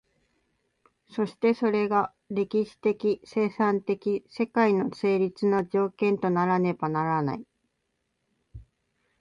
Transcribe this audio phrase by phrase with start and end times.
[1.09, 7.45] そしてそれが歴史的生産的世界の成立の条件とならねばならない。